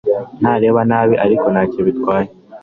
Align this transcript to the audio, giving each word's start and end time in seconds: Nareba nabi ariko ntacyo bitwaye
Nareba 0.41 0.81
nabi 0.89 1.15
ariko 1.25 1.45
ntacyo 1.53 1.79
bitwaye 1.87 2.29